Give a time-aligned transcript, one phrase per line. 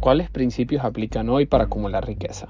[0.00, 2.48] ¿cuáles principios aplican hoy para acumular riqueza?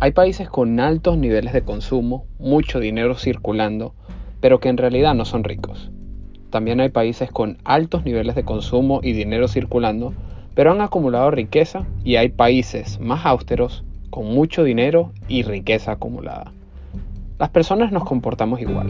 [0.00, 3.94] Hay países con altos niveles de consumo, mucho dinero circulando,
[4.40, 5.90] pero que en realidad no son ricos.
[6.50, 10.14] También hay países con altos niveles de consumo y dinero circulando,
[10.54, 16.52] pero han acumulado riqueza y hay países más austeros con mucho dinero y riqueza acumulada.
[17.38, 18.86] Las personas nos comportamos igual.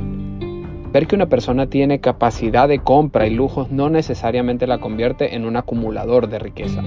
[0.93, 5.45] Ver que una persona tiene capacidad de compra y lujos no necesariamente la convierte en
[5.45, 6.83] un acumulador de riqueza,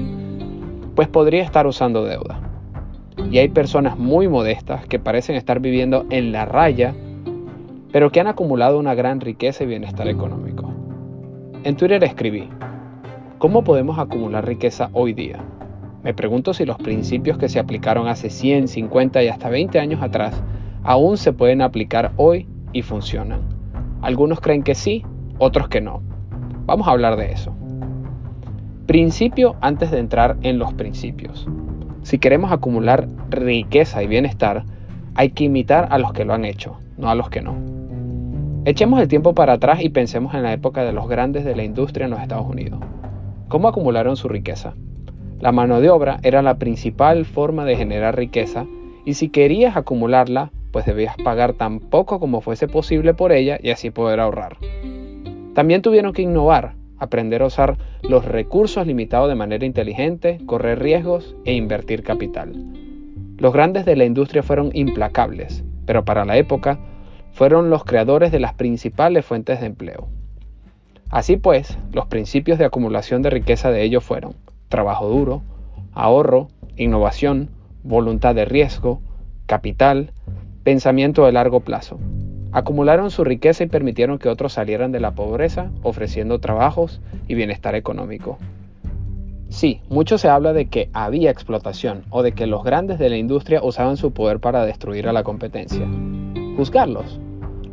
[0.98, 2.40] pues podría estar usando deuda.
[3.30, 6.96] Y hay personas muy modestas que parecen estar viviendo en la raya,
[7.92, 10.74] pero que han acumulado una gran riqueza y bienestar económico.
[11.64, 12.50] En Twitter escribí,
[13.38, 15.38] ¿cómo podemos acumular riqueza hoy día?
[16.02, 20.02] Me pregunto si los principios que se aplicaron hace 100, 50 y hasta 20 años
[20.02, 20.42] atrás
[20.82, 23.42] aún se pueden aplicar hoy y funcionan.
[24.02, 25.06] Algunos creen que sí,
[25.38, 26.02] otros que no.
[26.66, 27.54] Vamos a hablar de eso.
[28.88, 31.46] Principio antes de entrar en los principios.
[32.04, 34.64] Si queremos acumular riqueza y bienestar,
[35.14, 37.58] hay que imitar a los que lo han hecho, no a los que no.
[38.64, 41.66] Echemos el tiempo para atrás y pensemos en la época de los grandes de la
[41.66, 42.80] industria en los Estados Unidos.
[43.50, 44.74] ¿Cómo acumularon su riqueza?
[45.42, 48.68] La mano de obra era la principal forma de generar riqueza
[49.04, 53.72] y si querías acumularla, pues debías pagar tan poco como fuese posible por ella y
[53.72, 54.56] así poder ahorrar.
[55.54, 61.36] También tuvieron que innovar, aprender a usar los recursos limitados de manera inteligente, correr riesgos
[61.46, 62.54] e invertir capital.
[63.38, 66.80] Los grandes de la industria fueron implacables, pero para la época
[67.32, 70.08] fueron los creadores de las principales fuentes de empleo.
[71.10, 74.36] Así pues, los principios de acumulación de riqueza de ellos fueron
[74.70, 75.44] trabajo duro,
[75.94, 77.50] ahorro, innovación,
[77.84, 79.02] voluntad de riesgo,
[79.46, 80.12] capital,
[80.68, 81.98] Pensamiento de largo plazo.
[82.58, 87.76] Acumularon su riqueza y permitieron que otros salieran de la pobreza, ofreciendo trabajos y bienestar
[87.76, 88.40] económico.
[89.50, 93.18] Sí, mucho se habla de que había explotación o de que los grandes de la
[93.18, 95.86] industria usaban su poder para destruir a la competencia.
[96.58, 97.20] Juzgarlos.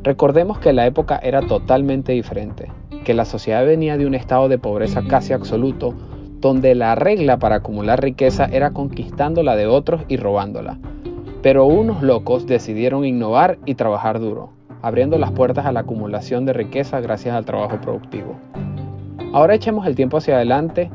[0.03, 2.71] Recordemos que la época era totalmente diferente,
[3.07, 5.95] que la sociedad venía de un estado de pobreza casi absoluto,
[6.41, 10.77] donde la regla para acumular riqueza era conquistando la de otros y robándola,
[11.41, 14.51] pero unos locos decidieron innovar y trabajar duro,
[14.85, 18.37] abriendo las puertas a la acumulación de riqueza gracias al trabajo productivo.
[19.33, 20.91] Ahora echemos el tiempo hacia adelante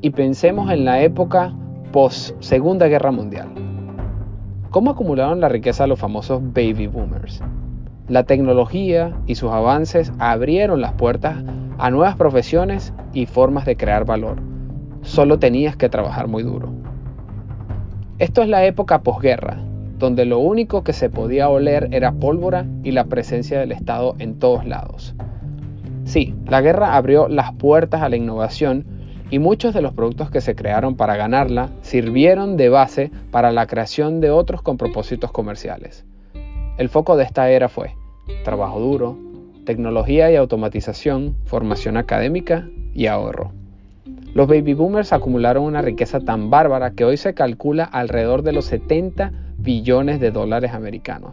[0.00, 1.52] y pensemos en la época
[1.90, 3.48] post Segunda Guerra Mundial.
[4.70, 7.42] ¿Cómo acumularon la riqueza los famosos baby boomers?
[8.06, 11.42] La tecnología y sus avances abrieron las puertas
[11.78, 14.36] a nuevas profesiones y formas de crear valor.
[15.00, 16.68] Solo tenías que trabajar muy duro.
[18.20, 19.58] Esto es la época posguerra,
[20.02, 24.40] donde lo único que se podía oler era pólvora y la presencia del Estado en
[24.40, 25.14] todos lados.
[26.02, 28.84] Sí, la guerra abrió las puertas a la innovación
[29.30, 33.68] y muchos de los productos que se crearon para ganarla sirvieron de base para la
[33.68, 36.04] creación de otros con propósitos comerciales.
[36.78, 37.94] El foco de esta era fue
[38.42, 39.16] trabajo duro,
[39.64, 43.52] tecnología y automatización, formación académica y ahorro.
[44.34, 48.64] Los baby boomers acumularon una riqueza tan bárbara que hoy se calcula alrededor de los
[48.64, 49.32] 70
[49.62, 51.32] billones de dólares americanos.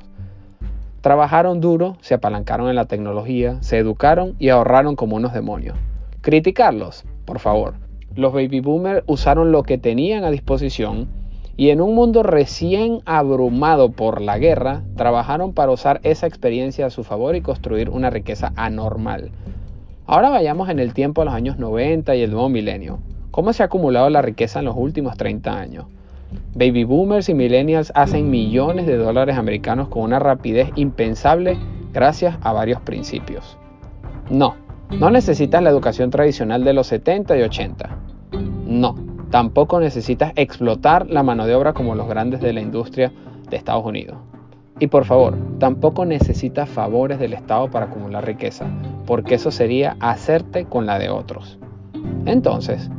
[1.01, 5.77] Trabajaron duro, se apalancaron en la tecnología, se educaron y ahorraron como unos demonios.
[6.21, 7.75] Criticarlos, por favor.
[8.15, 11.07] Los baby boomers usaron lo que tenían a disposición
[11.55, 16.89] y en un mundo recién abrumado por la guerra, trabajaron para usar esa experiencia a
[16.89, 19.31] su favor y construir una riqueza anormal.
[20.05, 22.99] Ahora vayamos en el tiempo a los años 90 y el nuevo milenio.
[23.31, 25.85] ¿Cómo se ha acumulado la riqueza en los últimos 30 años?
[26.53, 31.57] Baby boomers y millennials hacen millones de dólares americanos con una rapidez impensable
[31.93, 33.57] gracias a varios principios.
[34.29, 34.55] No,
[34.91, 37.89] no necesitas la educación tradicional de los 70 y 80.
[38.65, 38.95] No,
[39.29, 43.11] tampoco necesitas explotar la mano de obra como los grandes de la industria
[43.49, 44.17] de Estados Unidos.
[44.79, 48.65] Y por favor, tampoco necesitas favores del Estado para acumular riqueza,
[49.05, 51.59] porque eso sería hacerte con la de otros.
[52.25, 52.89] Entonces,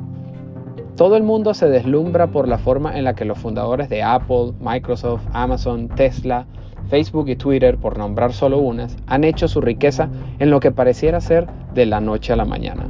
[0.96, 4.52] todo el mundo se deslumbra por la forma en la que los fundadores de Apple,
[4.60, 6.46] Microsoft, Amazon, Tesla,
[6.88, 10.08] Facebook y Twitter, por nombrar solo unas, han hecho su riqueza
[10.38, 12.88] en lo que pareciera ser de la noche a la mañana.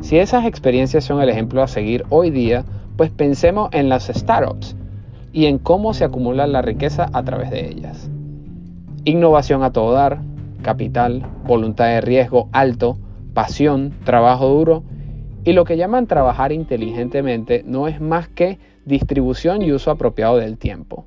[0.00, 2.64] Si esas experiencias son el ejemplo a seguir hoy día,
[2.96, 4.76] pues pensemos en las startups
[5.32, 8.10] y en cómo se acumula la riqueza a través de ellas.
[9.04, 10.20] Innovación a todo dar,
[10.62, 12.98] capital, voluntad de riesgo alto,
[13.34, 14.82] pasión, trabajo duro
[15.46, 20.58] y lo que llaman trabajar inteligentemente no es más que distribución y uso apropiado del
[20.58, 21.06] tiempo.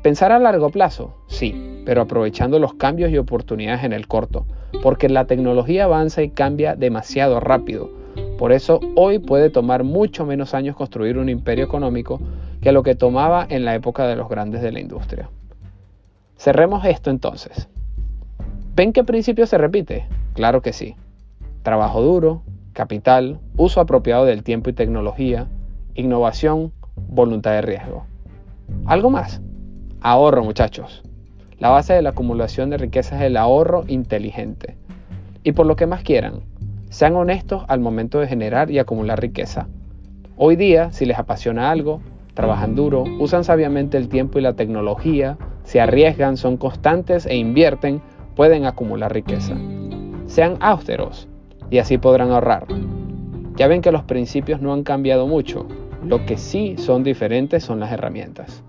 [0.00, 4.46] Pensar a largo plazo, sí, pero aprovechando los cambios y oportunidades en el corto,
[4.80, 7.90] porque la tecnología avanza y cambia demasiado rápido,
[8.38, 12.20] Por eso hoy puede tomar mucho menos años construir un imperio económico
[12.60, 15.30] que lo que tomaba en la época de los grandes de la industria.
[16.36, 17.68] Cerremos esto entonces.
[18.76, 20.06] ¿Ven qué principio se repite?
[20.34, 20.94] Claro que sí.
[21.62, 22.42] Trabajo duro,
[22.74, 25.46] capital, uso apropiado del tiempo y tecnología,
[25.94, 26.72] innovación,
[27.08, 28.04] voluntad de riesgo.
[28.84, 29.40] ¿Algo más?
[30.02, 31.02] Ahorro, muchachos.
[31.58, 34.76] La base de la acumulación de riqueza es el ahorro inteligente.
[35.44, 36.42] Y por lo que más quieran,
[36.90, 39.68] sean honestos al momento de generar y acumular riqueza.
[40.36, 42.02] Hoy día, si les apasiona algo,
[42.34, 48.02] trabajan duro, usan sabiamente el tiempo y la tecnología, se arriesgan, son constantes e invierten,
[48.34, 49.54] pueden acumular riqueza.
[50.26, 51.28] Sean austeros
[51.74, 52.68] y así podrán ahorrar.
[53.56, 55.66] Ya ven que los principios no han cambiado mucho,
[56.04, 58.62] lo que sí son diferentes son las herramientas.